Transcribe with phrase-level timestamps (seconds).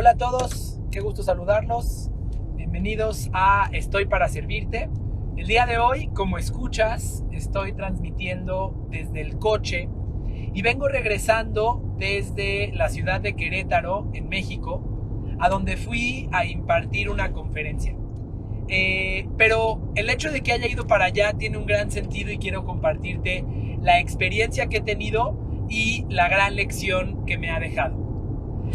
[0.00, 2.08] Hola a todos, qué gusto saludarlos.
[2.54, 4.88] Bienvenidos a Estoy para Servirte.
[5.36, 9.88] El día de hoy, como escuchas, estoy transmitiendo desde el coche
[10.54, 14.84] y vengo regresando desde la ciudad de Querétaro, en México,
[15.40, 17.96] a donde fui a impartir una conferencia.
[18.68, 22.38] Eh, pero el hecho de que haya ido para allá tiene un gran sentido y
[22.38, 23.44] quiero compartirte
[23.80, 28.07] la experiencia que he tenido y la gran lección que me ha dejado.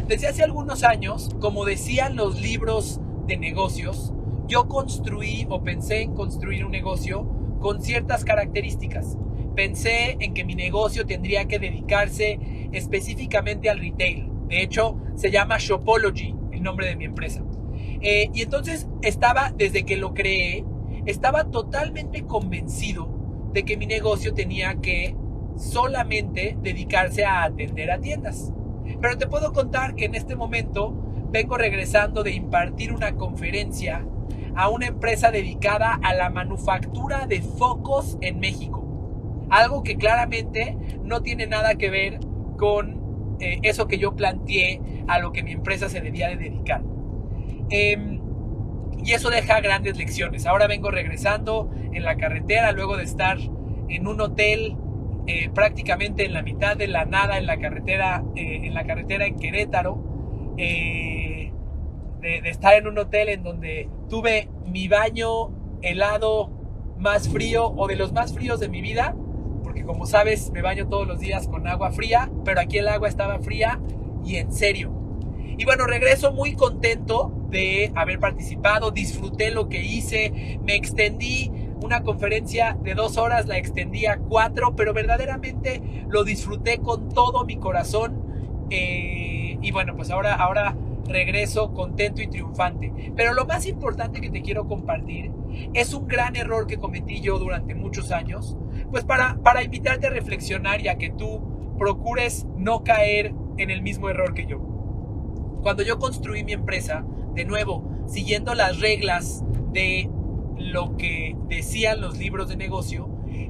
[0.08, 4.14] Desde hace algunos años, como decían los libros de negocios,
[4.48, 7.26] yo construí o pensé en construir un negocio
[7.60, 9.18] con ciertas características.
[9.56, 12.40] Pensé en que mi negocio tendría que dedicarse
[12.72, 14.30] específicamente al retail.
[14.48, 17.44] De hecho, se llama Shopology, el nombre de mi empresa.
[18.02, 20.66] Eh, y entonces estaba, desde que lo creé,
[21.06, 23.08] estaba totalmente convencido
[23.54, 25.16] de que mi negocio tenía que
[25.56, 28.52] solamente dedicarse a atender a tiendas.
[29.02, 30.94] Pero te puedo contar que en este momento
[31.32, 34.06] vengo regresando de impartir una conferencia
[34.56, 38.86] a una empresa dedicada a la manufactura de focos en México.
[39.50, 42.20] Algo que claramente no tiene nada que ver
[42.58, 46.84] con eh, eso que yo planteé a lo que mi empresa se debía de dedicar.
[47.70, 48.22] Em,
[49.04, 50.46] y eso deja grandes lecciones.
[50.46, 53.38] Ahora vengo regresando en la carretera luego de estar
[53.90, 54.78] en un hotel
[55.26, 59.26] eh, prácticamente en la mitad de la nada en la carretera, eh, en la carretera
[59.26, 61.52] en Querétaro, eh,
[62.22, 66.50] de, de, estar en un hotel en donde tuve mi baño helado
[66.98, 69.16] más frío o de los más fríos de mi vida,
[69.64, 73.08] porque como sabes me baño todos los días con agua fría, pero aquí el agua
[73.08, 73.80] estaba fría
[74.26, 74.92] y en serio.
[75.58, 81.52] Y bueno, regreso muy contento de haber participado, disfruté lo que hice, me extendí
[81.84, 87.44] una conferencia de dos horas la extendí a cuatro, pero verdaderamente lo disfruté con todo
[87.44, 88.24] mi corazón.
[88.70, 90.78] Eh, y bueno, pues ahora, ahora
[91.10, 93.12] regreso contento y triunfante.
[93.18, 95.32] Pero lo más importante que te quiero compartir
[95.74, 98.56] es un gran error que cometí yo durante muchos años,
[98.90, 101.42] pues para, para invitarte a reflexionar y a que tú
[101.78, 104.60] procures no caer en el mismo error que yo.
[105.62, 107.04] Cuando yo construí mi empresa,
[107.36, 109.44] de nuevo, siguiendo las reglas
[109.74, 110.10] de
[110.58, 113.10] lo que decían los libros de negocio,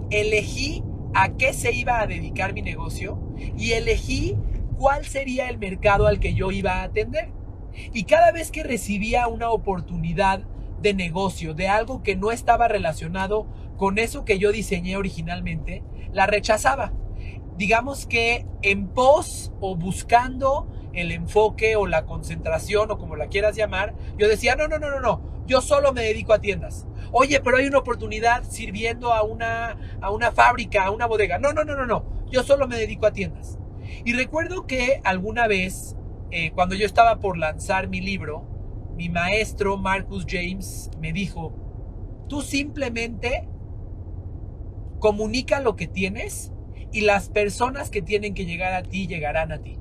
[0.09, 0.83] elegí
[1.13, 3.19] a qué se iba a dedicar mi negocio
[3.57, 4.35] y elegí
[4.77, 7.29] cuál sería el mercado al que yo iba a atender.
[7.93, 10.41] Y cada vez que recibía una oportunidad
[10.81, 13.47] de negocio, de algo que no estaba relacionado
[13.77, 16.93] con eso que yo diseñé originalmente, la rechazaba.
[17.57, 23.55] Digamos que en pos o buscando el enfoque o la concentración o como la quieras
[23.55, 26.87] llamar, yo decía, no, no, no, no, no, yo solo me dedico a tiendas.
[27.15, 31.37] Oye, pero hay una oportunidad sirviendo a una, a una fábrica, a una bodega.
[31.37, 32.25] No, no, no, no, no.
[32.31, 33.59] Yo solo me dedico a tiendas.
[34.03, 35.95] Y recuerdo que alguna vez,
[36.31, 38.47] eh, cuando yo estaba por lanzar mi libro,
[38.95, 41.53] mi maestro Marcus James me dijo,
[42.27, 43.47] tú simplemente
[44.97, 46.51] comunica lo que tienes
[46.91, 49.77] y las personas que tienen que llegar a ti llegarán a ti.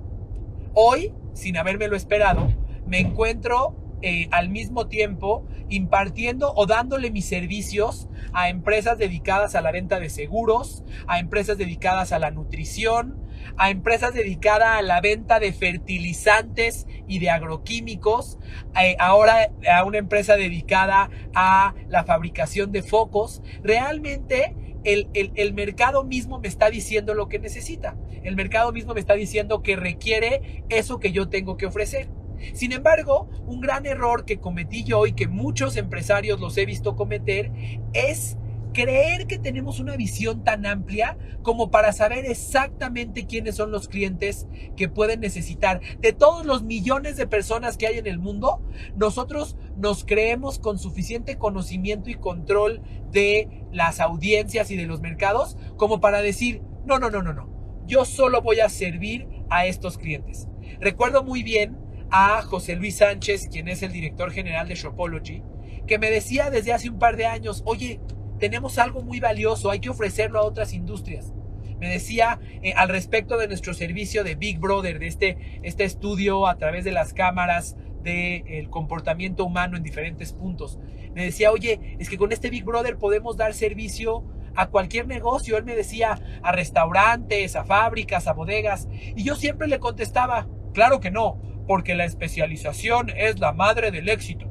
[0.75, 2.49] Hoy, sin habérmelo esperado,
[2.87, 9.61] me encuentro eh, al mismo tiempo impartiendo o dándole mis servicios a empresas dedicadas a
[9.61, 13.23] la venta de seguros, a empresas dedicadas a la nutrición,
[13.57, 18.39] a empresas dedicadas a la venta de fertilizantes y de agroquímicos,
[18.81, 23.43] eh, ahora a una empresa dedicada a la fabricación de focos.
[23.63, 24.55] Realmente
[24.85, 27.97] el, el, mercado mismo me está diciendo lo que necesita.
[28.23, 32.09] El mercado mismo me está diciendo que requiere eso que yo tengo que ofrecer.
[32.55, 36.97] Sin embargo, un gran error que cometí yo y que muchos empresarios los he visto
[36.97, 37.53] cometer
[37.93, 38.37] es
[38.73, 44.47] creer que tenemos una visión tan amplia como para saber exactamente quiénes son los clientes
[44.77, 45.81] que pueden necesitar.
[46.01, 48.63] De todos los millones de personas que hay en el mundo,
[48.97, 55.57] nosotros nos creemos con suficiente conocimiento y control de las audiencias y de los mercados
[55.77, 57.49] como para decir, no, no, no, no, no,
[57.87, 60.49] yo solo voy a servir a estos clientes.
[60.81, 61.77] Recuerdo muy bien
[62.13, 65.43] a José Luis Sánchez, quien es el director general de Shopology,
[65.87, 68.01] que me decía desde hace un par de años, oye,
[68.39, 71.33] tenemos algo muy valioso, hay que ofrecerlo a otras industrias.
[71.81, 76.47] Me decía eh, al respecto de nuestro servicio de Big Brother, de este, este estudio
[76.47, 80.79] a través de las cámaras del comportamiento humano en diferentes puntos.
[81.15, 84.25] Me decía, oye, es que con este Big Brother podemos dar servicio
[84.55, 85.57] a cualquier negocio.
[85.57, 88.87] Él me decía a restaurantes, a fábricas, a bodegas.
[89.17, 94.09] Y yo siempre le contestaba, claro que no, porque la especialización es la madre del
[94.09, 94.51] éxito.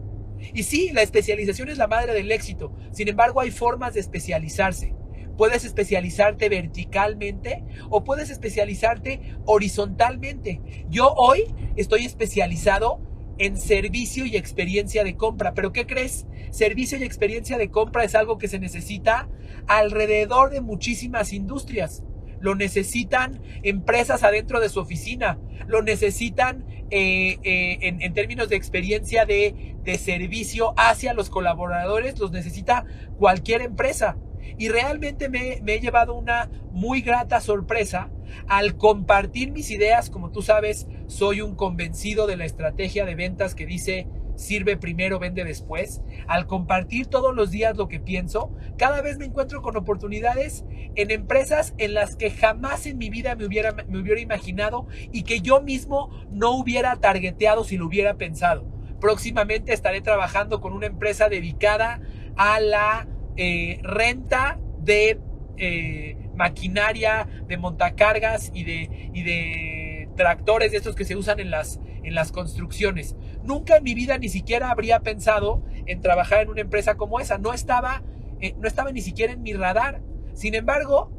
[0.54, 2.74] Y sí, la especialización es la madre del éxito.
[2.92, 4.96] Sin embargo, hay formas de especializarse.
[5.38, 10.62] Puedes especializarte verticalmente o puedes especializarte horizontalmente.
[10.90, 13.02] Yo hoy estoy especializado
[13.38, 15.54] en servicio y experiencia de compra.
[15.54, 16.28] Pero ¿qué crees?
[16.52, 19.30] Servicio y experiencia de compra es algo que se necesita
[19.68, 22.04] alrededor de muchísimas industrias
[22.42, 29.26] lo necesitan empresas adentro de su oficina, lo necesitan eh, eh, en, términos de experiencia
[29.26, 32.86] de, servicio hacia los colaboradores, los necesita
[33.18, 34.18] cualquier empresa.
[34.58, 38.10] Y realmente me, me, he llevado una muy grata sorpresa
[38.48, 40.10] al compartir mis ideas.
[40.10, 44.08] Como tú sabes, soy un convencido de la estrategia de ventas que dice
[44.42, 46.02] sirve primero, vende después.
[46.28, 50.66] Al compartir todos los días lo que pienso, cada vez me encuentro con oportunidades
[50.96, 55.24] en empresas en las que jamás en mi vida me hubiera, me hubiera imaginado y
[55.24, 58.66] que yo mismo no hubiera targeteado si lo hubiera pensado.
[59.00, 62.02] Próximamente estaré trabajando con una empresa dedicada
[62.36, 65.20] a la eh, renta de
[65.58, 71.52] eh, maquinaria, de montacargas y de, y de tractores de estos que se usan en
[71.52, 73.16] las, en las construcciones.
[73.44, 77.38] Nunca en mi vida ni siquiera habría pensado en trabajar en una empresa como esa.
[77.38, 78.04] No estaba,
[78.40, 80.02] eh, no estaba ni siquiera en mi radar.
[80.34, 81.12] Sin embargo,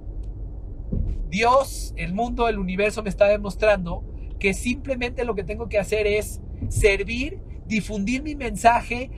[1.28, 4.04] Dios, el mundo, el universo me está demostrando
[4.38, 9.10] que simplemente lo que tengo que hacer es servir, difundir mi mensaje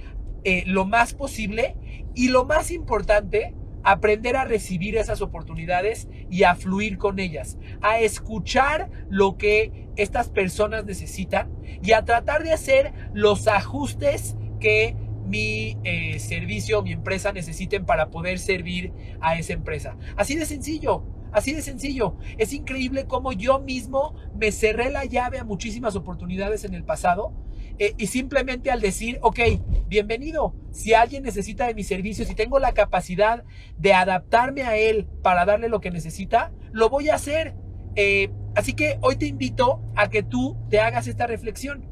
[0.44, 1.76] eh, lo más posible
[2.14, 3.55] y lo más importante,
[3.85, 10.29] aprender a recibir esas oportunidades y a fluir con ellas, a escuchar lo que estas
[10.29, 11.53] personas necesitan
[11.83, 14.97] y a tratar de hacer los ajustes que
[15.27, 19.97] mi eh, servicio, mi empresa necesiten para poder servir a esa empresa.
[20.17, 21.05] Así de sencillo.
[21.33, 22.17] Así de sencillo.
[22.39, 27.33] Es increíble cómo yo mismo me cerré la llave a muchísimas oportunidades en el pasado
[27.79, 29.41] eh, y simplemente al decir, ok,
[29.88, 33.44] bienvenido, si alguien necesita de mis servicios y tengo la capacidad
[33.76, 37.55] de adaptarme a él para darle lo que necesita, lo voy a hacer.
[37.97, 41.88] Eh, así que hoy te invito a que tú te hagas esta reflexión.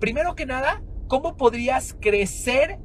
[0.00, 2.78] Primero que nada, ¿cómo podrías crecer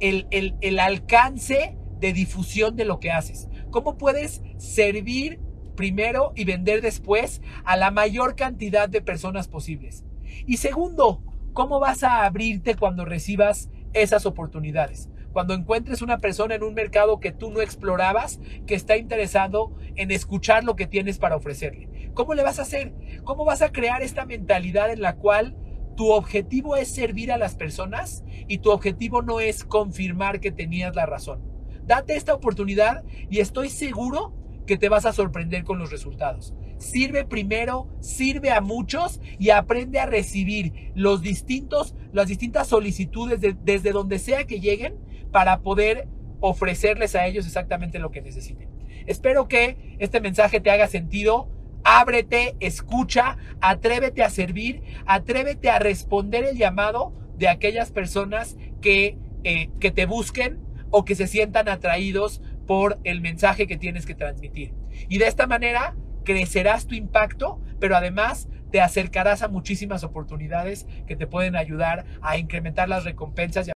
[0.00, 3.48] el, el alcance de difusión de lo que haces?
[3.70, 5.40] ¿Cómo puedes servir
[5.76, 10.04] primero y vender después a la mayor cantidad de personas posibles?
[10.46, 15.08] Y segundo, ¿cómo vas a abrirte cuando recibas esas oportunidades?
[15.32, 20.10] Cuando encuentres una persona en un mercado que tú no explorabas, que está interesado en
[20.10, 22.10] escuchar lo que tienes para ofrecerle.
[22.14, 22.92] ¿Cómo le vas a hacer?
[23.24, 25.56] ¿Cómo vas a crear esta mentalidad en la cual
[25.96, 30.94] tu objetivo es servir a las personas y tu objetivo no es confirmar que tenías
[30.94, 31.40] la razón?
[31.86, 34.34] Date esta oportunidad y estoy seguro
[34.66, 36.54] que te vas a sorprender con los resultados.
[36.82, 43.92] Sirve primero, sirve a muchos y aprende a recibir los distintos, las distintas solicitudes desde
[43.92, 44.96] donde sea que lleguen
[45.30, 46.08] para poder
[46.40, 48.68] ofrecerles a ellos exactamente lo que necesiten.
[49.06, 51.48] Espero que este mensaje te haga sentido.
[51.84, 59.70] Ábrete, escucha, atrévete a servir, atrévete a responder el llamado de aquellas personas que, eh,
[59.78, 60.58] que te busquen
[60.90, 64.74] o que se sientan atraídos por el mensaje que tienes que transmitir.
[65.08, 71.14] Y de esta manera crecerás tu impacto, pero además te acercarás a muchísimas oportunidades que
[71.14, 73.68] te pueden ayudar a incrementar las recompensas.